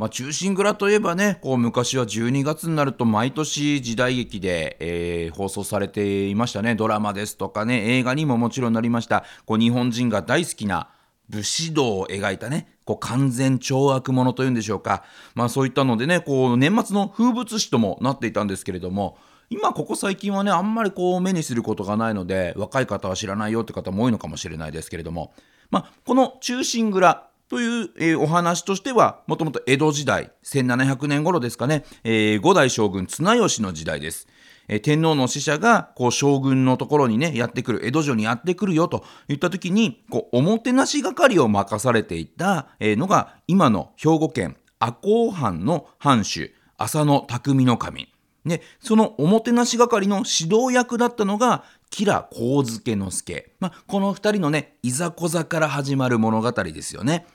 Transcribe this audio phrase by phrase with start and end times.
[0.00, 6.74] まあ、忠臣蔵といえばね、こう昔は12月になると毎年時代劇で、えー、放送されていましたね。
[6.74, 9.24] ドラマですとかね、映画にももちろんなりました。
[9.44, 10.88] こう日本人が大好きな
[11.28, 15.04] 武士道を描いたね、こう完全懲悪者というんでしょうか。
[15.34, 19.18] まあそういったのでね、こう年末の風物詩ともなっていたんですけれども、
[19.50, 25.34] 今ここ最近はね、あんまりこう目にすることがないので、若い方は知らないよって方も多いのかもしれないですけれども、
[25.70, 34.28] まあこの忠臣蔵、という、えー、お話としては、もともと江戸時代、1700年頃ですかね、えー、五代将軍綱吉の時代です。
[34.68, 48.12] えー、天皇の使者がこう将軍のところにねやってくる江戸城にやってくるよといった時にこうおもてなし係を任されていた、えー、のが今の兵庫県赤穂藩の藩主浅野匠の神
[48.46, 52.62] でそのおもてなし係の指導役だったのが吉良上
[52.96, 57.26] 野之助、まあ、この2人のねいざこざから始まる物語ですよね。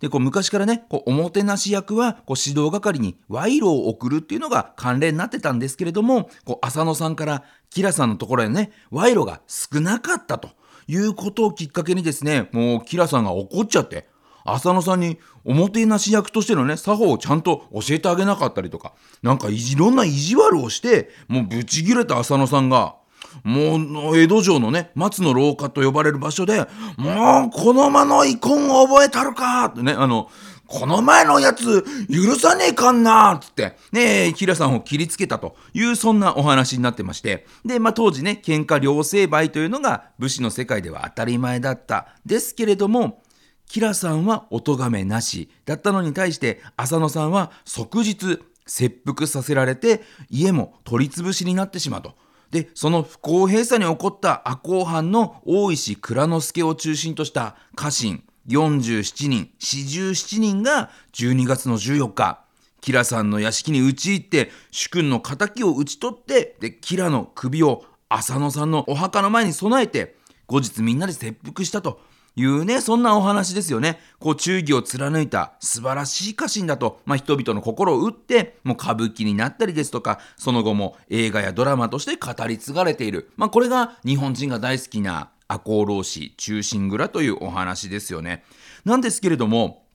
[0.00, 10.50] で、こう昔からね、こうおもてなし役はこう指導係に賄賂を送るっていうのが慣例になってたんですけれども、こう浅野さんからキラさんのところへね、賄賂が少なかったと
[10.86, 14.08] いうことをきっかけにですね、もうキラさんが怒っちゃって、
[14.44, 22.96] 浅野さんにおもてなし役としてのね、作法をちゃんと教えてあげなかったりとか、なんかいろんな意地悪をして、もうブチギレた浅野さんが、
[23.44, 30.30] もう江戸城のね松の廊下と呼ばれる場所で「もうこの間の遺恨を覚えたるか!」ってねあの
[30.66, 42.08] この前のやつ許さねえかんなつって、ねえ、平さんを切りつけたという、そんなお話になってまして、で、まあ当時ね、喧嘩両成敗というのが武士の世界では当たり前だった。
[42.26, 43.22] ですけれども、
[43.68, 52.14] キラさんはお咎めなしだったのに対して浅野さんは即日切腹させられて家も取り潰しになってしまうと。
[52.50, 62.42] でその不公平さに起こった赤穂藩の大石蔵之助を中心とした家臣47人47人が12月の14日
[62.80, 70.14] 吉良さんの屋敷に討ち入って主君の敵を討ち取ってで吉良の首を浅野さんのお墓の前に備えて
[70.46, 72.00] 後日みんなで切腹したと。
[72.36, 73.98] いうね、そんなお話ですよね。
[74.18, 83.30] こう、忠義を貫いた素晴らしい家臣だと、まあ、人々の心を打って、もう歌舞伎になったりですとか、その後も映画やドラマとして語り継がれている。
[83.36, 88.44] まあ、これが日本人が大好きな赤穂浪士忠臣蔵というお話ですよね。
[88.84, 89.85] なんですけれども、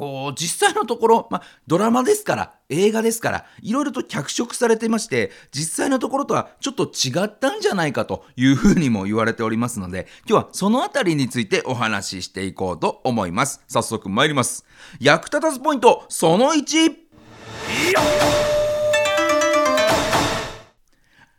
[0.00, 13.60] こう、実際のところ、まあ、ドラマですから、映画ですから、いろいろと脚色されてまして、実際のところとはちょっと違ったんじゃないかというふうにも言われておりますので、今日はそのあたりについてお話ししていこうと思います。
[13.68, 14.64] 早速参ります。
[15.00, 16.96] 役立たずポイント、その1。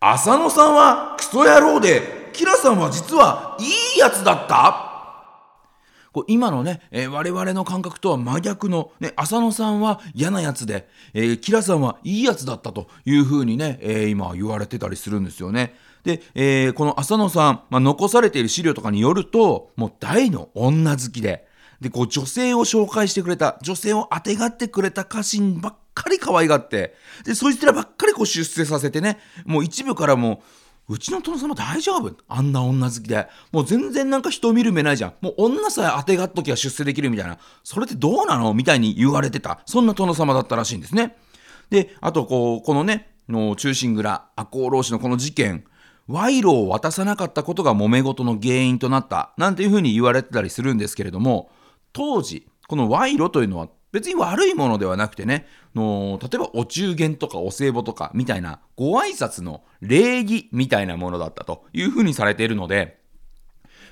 [0.02, 4.91] 浅野さんはクソ野郎で、キラさんは実はいいやつだった
[6.12, 15.74] こう今のね、えー、我々の感覚とは真逆の、ね、浅野さんは嫌なやつで、えー、キラさんはいいやつだったというふうにね、えー、今言われてたりするんですよね。
[16.04, 21.48] で、えー、この浅野さん、まあ、残されている資料とかによると、もう大の女好きで、
[21.80, 26.96] で、こう女性を紹介してくれた、女性をあてがってくれた家臣ばっかり可愛がって、
[27.26, 30.40] で、そいつらばっかりこう出世させてね、もう一部からもう、
[30.90, 32.16] うちの殿様大丈夫？
[32.28, 33.28] あんな女好きで。
[33.52, 35.14] もう全然なんか人見る目ないじゃん。
[35.22, 37.38] もう女さえ当てがっときゃ出世できるみたいな。
[37.64, 38.54] それってどうなの？
[38.54, 39.62] みたいに言われてた。
[39.66, 41.16] そんな殿様だったらしいんですね。
[41.70, 45.64] で、あとこう、このね、の忠臣蔵、赤穂浪士のこの事件、
[46.08, 51.50] 賄賂を渡さなかったことが揉め事の原因となった、なんていうふうに言われてたりするんですけれども、
[51.94, 63.02] 当時、この賄賂というのは別に悪いものではなくてね、の例えばお中元とかお歳暮とかみたいなご挨拶の礼儀みたいなものだったというふうにされているので、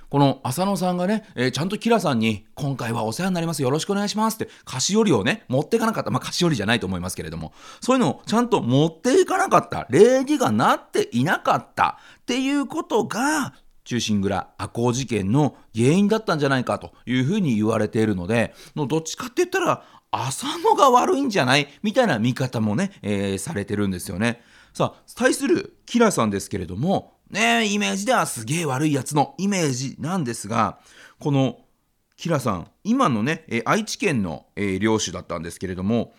[0.09, 3.61] この浅野さんがね、えー、ちゃんとキラさんに、今回はお世話になります。
[3.61, 6.09] よろしくお願いしますって、菓子折りをね、持っていかなかった。
[6.09, 9.85] まあ、菓子折りじゃないと思いますけれども、そういうのをちゃんと持っていかなかった。
[9.91, 13.53] 礼儀がなっていなかったっていうことが、
[13.89, 24.41] 忠臣蔵赤穂事件の原因だったんじゃないかというふうに言われているのでのどっちかって言ったら浅野が悪いんじゃないみたいな見方もね、えー、されてるんですよね。
[24.73, 30.77] さあ対するキラさんですけれどもねイメージではすげえ悪いやつのイメージなんですが
[31.19, 31.57] この
[32.19, 36.13] キラさん今のね、え、愛知県の、えー、領主だったんですけれども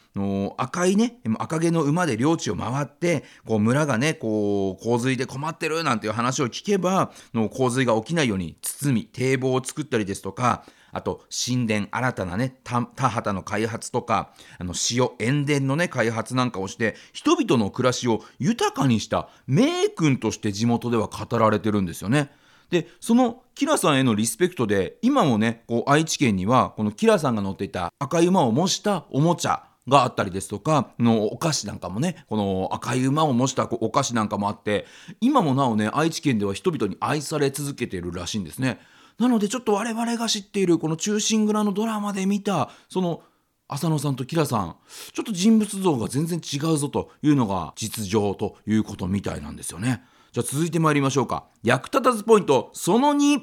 [0.57, 22.31] 赤いね赤毛の馬で領地を回ってこう村がねこう洪水で困ってるなんていう話を聞けばの洪水が起きないように包み堤防を作ったりですとかあと神殿新たなね田畑の開発とかあの塩塩田のね開発なんかをして人々の暮らしを豊かにした名君として地元では語られてるんですよね。
[22.71, 34.87] でそのキラさんへのリスペクトで今もねこう愛知県にはこのキラさんが乗っていた赤い馬を模したおもちゃがあったりですとかのお菓子なんかもねこの赤い馬を模したお菓子なんかもあって
[35.21, 38.79] 今もなおね愛知県では人々に愛され続けているらしいんですね
[39.19, 43.23] なのでちょっと我々が知っているこの「忠臣蔵」のドラマで見たその
[43.69, 44.77] 浅野さんとキラさん
[45.13, 50.03] ちょっと人物像が全然違うぞというのが実情ということみたいなんですよね。
[50.33, 51.47] じゃあ続いてまいりましょうか。
[51.65, 53.41] 役立たずポイントその2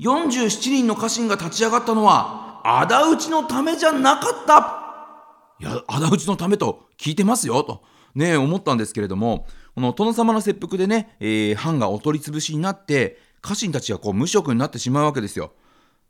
[0.00, 4.80] 47人の家臣が立ち上がったのは仇討ちのためじゃなかった。
[5.60, 7.84] いや仇討ちのためと聞いてますよと
[8.16, 15.52] ね思ったんですけれどもこの殿様の切腹でね、えー、藩がお取り潰しになって家臣たちがこう無職になってしまうわけですよ。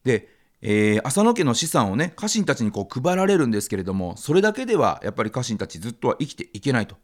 [0.04, 6.96] でえー、浅野家の資産をね家臣たちにこう配られるんですけれどもそれだけではやっぱり家臣たちずっとは生きていけないと。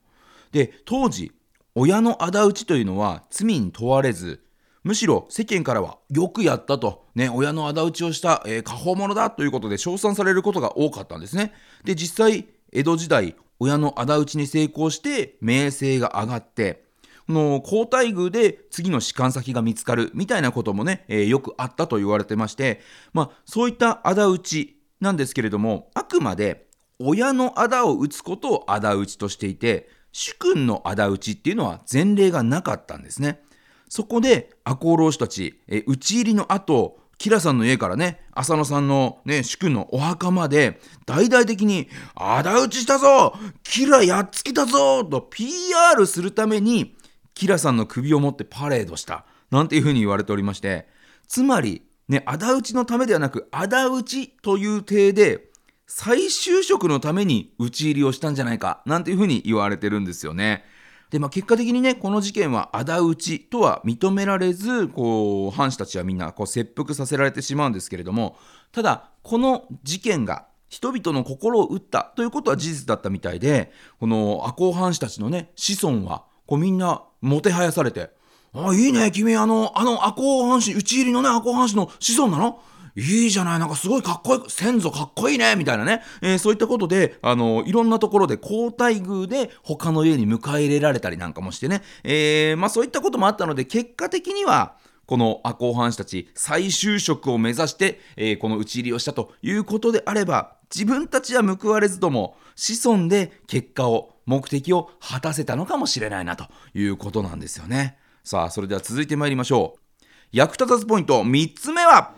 [0.52, 1.32] で当時
[1.74, 4.42] 親の仇討ちというのは罪に問われず
[4.84, 11.52] むしろ世間からはよくやったと、ね、親の仇討ちをした、えー、過宝者だということで称賛されることが多かったんですね。
[11.84, 16.85] で実際江戸時代親の仇討ちに成功して名声が上がって
[17.28, 22.80] の皇太宮で次の士官先が見つかるみたいなこともね、えー、よくあったと言われてまして、
[23.12, 26.66] まあ、そういった仇討ちなんですけれどもあくまで
[26.98, 33.42] 親の仇を討つことを仇討ちとしていて主君の仇討ちっていうのは前例がなかったんですね。
[33.88, 46.94] そこで赤穂浪士たち、え討ち入りの後キラさんの家からね、浅野さんのね、主君のお墓まで、大々的に、仇討ちしたぞキラやっつけたぞと PR するために、
[47.36, 50.88] キラさんの首を持ってパレードしたなんていうふうに言われておりまして
[51.28, 55.50] つまりね仇討ちのためではなく仇討ちという体で
[55.86, 60.64] 再就職のために討ち入りをしたんじゃないかなんていうふうに言われてるんですよね。
[61.10, 68.36] でまあ、結果的にねこの事件は仇討ちとは認められずこう藩士たちはみんなこう切腹させられてしまうんですけれども
[68.72, 78.10] ただこの事件が人々の心を打ったということは事実だったみたいでこの赤穂藩士たちのね子孫はこうみんなもてはやされて
[78.54, 82.60] 「あいいね君あのあの赤穂藩士討ち入りのね赤穂藩士の子孫なの？
[82.98, 94.76] いいじゃないなんかすごいかっこいい先祖かっこいいねみたいなね、えー、そういったことであのいろんなところで交代遇で他の家に迎え入れられたりなんかもしてね、えー、まあ、そういったこともあったので結果的には
[95.06, 107.98] この赤穂藩士たち再就職を目指して、えー、この討ち入りをしたということであれば自分たちは報われずとも子孫で結果を目的を果たせたのかもしれないなということなんですよね。
[108.24, 110.04] さあそれでは続いてまいりましょう。
[110.32, 112.12] 役立たずポイント3つ目は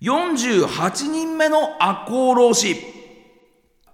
[0.00, 2.76] 48人目の赤穂浪士。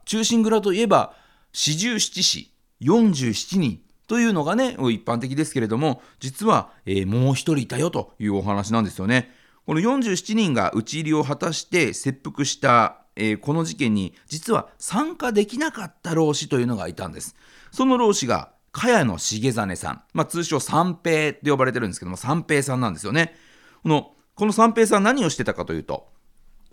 [0.05, 1.15] 忠臣蔵といえば
[1.53, 2.53] 四十七士
[2.83, 3.86] 47人。
[4.07, 9.31] というのがね一般的ですけれども実は、えー、もう一人いたよというお話なんですよね
[9.67, 17.35] この47人が討ち入りを果たして切腹したえー、この事件に実は参加できなかった老子というのがいたんです。
[17.73, 23.35] その老子が茅野重実さん、まあ、通称三平って呼ばれてるんですけども三平さんなんですよね。
[23.83, 26.09] このこの三平さん何をしてたかというと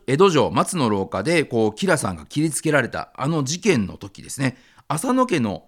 [0.05, 4.58] 江戸城松の廊下でこうキラさんが切りつけられたあの事件の時ですね
[4.89, 5.63] 浅野家の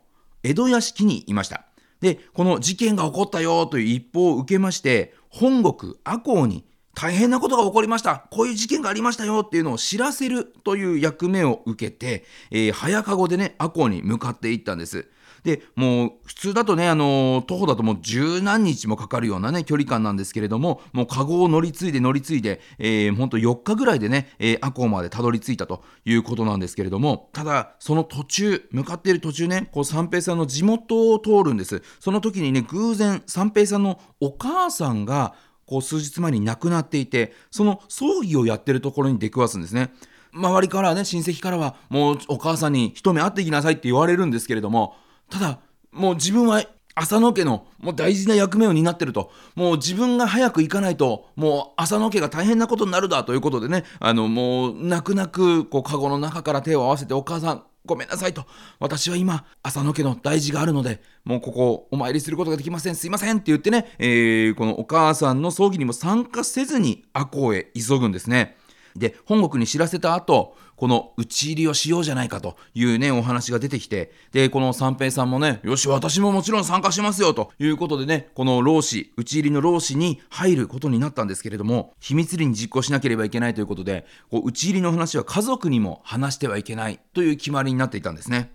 [0.46, 1.66] 江戸屋敷にいました。
[2.02, 15.10] でこの事件が起こったよという一報を受けまして本国赤穂に大変なことが起こりましたこういう事件がありましたよっていうのを知らせるという役目を受けて、えー、早かごでね赤穂に向かっていったんです。
[15.44, 35.36] でもう普通だとね、あの徒歩だともう十何日もかかるようなね距離感なんですけれどももうカゴを乗り継いで乗り継いで、えー、ほんと4日ぐらいでね、えー、赤穂までたどり着いたということなんですけれどもただその途中向かっている途中ねこう三平さんの地元を通るんですその時にね偶然三平さんのお母さんが
[35.66, 39.92] こう数日前に亡くなっていてその葬儀をやってるところに出くわすんですね。
[40.34, 44.96] 周りからね親戚からはもうお母さんに一目会ってきなさいって言われるんですけれども
[45.30, 45.60] ただ
[45.92, 46.62] もう自分は
[46.94, 49.32] 浅野家のもう大事な役目を担ってると。
[49.56, 58.46] もう自分が早く行かないともう浅野家が大変なことになるだということでねあのもう泣く泣くこうカゴの中から手を合わせてお母さんごめんなさいと。
[58.80, 62.96] 私は今、浅野家の大事があるので、もうここお参りすることができません。
[62.96, 68.58] すいませんって言ってね、えー、このお母さんの葬儀にも参加せずに赤穂へ急ぐんですね。
[68.96, 88.52] で、本国に知らせた後、この討ち入りをしようじゃないかというね、お話が出てきて、で、この三平さんもね、よし、私ももちろん参加しますよということでね、この老子、討ち入りの老子に入ることになったんですけれども、秘密裏に実行しなければいけないということで、こう討ち入りの話は家族にも話してはいけないという決まりになっていたんですね。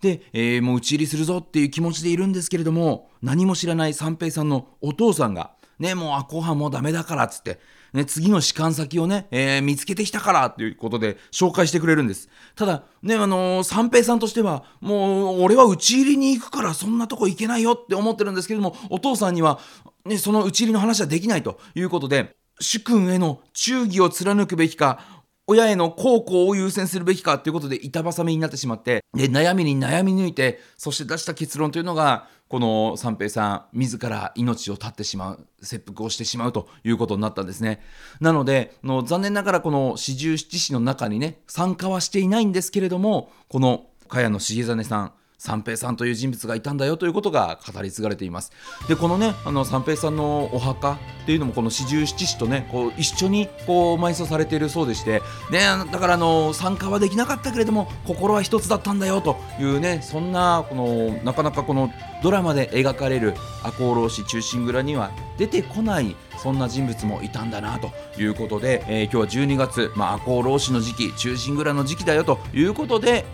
[0.00, 7.60] で、えー、もう討ち入りするぞっていう気持ちでいるんですけれども、何も知らない三平さんのお父さんが、ね、もうあ、後半もうダメだからっつって、
[7.92, 12.28] ね、次の士官先をね、えー、見つけてきたからっていうことで紹介してくれるんです。
[12.54, 19.58] ただ、ね、あのー、三平さんとしては、もう、俺は討ち入りに行くからそんなとこ行けないよって思ってるんですけども、お父さんには、
[20.04, 25.18] ね、その討ち入りの話はできないということで、主君への忠義を貫くべきか、
[25.50, 37.80] 親への孝行を優先するべきかということで板挟みになってしまって、で、悩みに悩み抜いて、そして出した結論というのが、この三平さん自ら命を絶ってしまう切腹をしてしまうということになったんですね。
[38.20, 48.50] なのでの残念ながらこの四十七士の中にね参加はしていないんですけれどもこの茅野重実さん三平さんという人物がいたんだよということが語り継がれています。
[48.88, 55.60] でこのねあの三平さんのお墓っていうのもこの四十七士とねこう一緒にこう埋葬されているそうでしてね
[55.92, 61.92] だからあの参加はできなかったけれども心は一つだったんだよというねそんなこのなかなかこの
[62.22, 67.90] ドラマで描かれる赤穂浪士忠臣蔵には出てこないそんな人物もいたんだなと
[68.20, 73.24] いうことで、えー、今日は12月、赤穂浪士の時期忠臣蔵の時期だよということで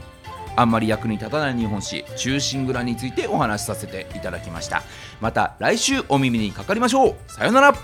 [0.57, 4.83] あんまり役に立たない日本史忠臣蔵についてお話しさせていただきました。
[5.21, 7.15] また来週お耳にかかりましょう。
[7.27, 7.75] さようなら。